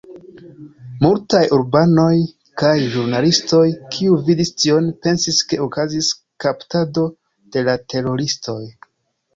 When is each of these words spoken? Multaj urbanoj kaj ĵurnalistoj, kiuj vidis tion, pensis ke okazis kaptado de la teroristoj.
Multaj 1.03 1.41
urbanoj 1.57 2.07
kaj 2.63 2.73
ĵurnalistoj, 2.95 3.61
kiuj 3.93 4.19
vidis 4.31 4.53
tion, 4.63 4.89
pensis 5.05 5.45
ke 5.53 5.61
okazis 5.69 6.11
kaptado 6.47 7.07
de 7.55 7.69
la 7.71 7.79
teroristoj. 7.95 8.61